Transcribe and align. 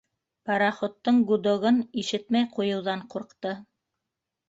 Пароходтың 0.49 1.19
гудогын 1.33 1.79
ишетмәй 2.05 2.51
ҡуйыуҙан 2.59 3.09
ҡурҡты. 3.15 3.57